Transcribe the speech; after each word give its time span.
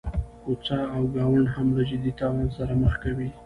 کوڅه 0.43 0.79
او 0.95 1.01
ګاونډ 1.15 1.45
هم 1.55 1.67
له 1.77 1.83
جدي 1.89 2.11
تاوان 2.19 2.47
سره 2.57 2.73
مخ 2.81 2.93
کوي. 3.03 3.29